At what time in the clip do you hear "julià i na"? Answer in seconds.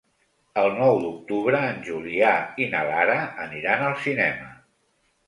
1.89-2.81